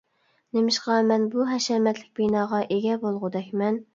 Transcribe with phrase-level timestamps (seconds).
[0.57, 3.81] نېمىشقا مەن بۇ ھەشەمەتلىك بىناغا ئىگە بولغۇدەكمەن.